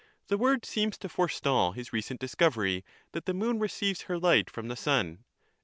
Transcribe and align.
The 0.29 0.37
word 0.39 0.65
seems 0.65 0.97
to 0.97 1.07
forestall 1.09 1.73
his 1.73 1.93
recent 1.93 2.19
discovery, 2.19 2.83
that 3.11 3.25
the 3.27 3.35
moon 3.35 3.59
receives 3.59 4.01
her 4.09 4.17
light 4.17 4.49
from 4.49 4.67
the 4.67 4.75
sun. 4.75 5.25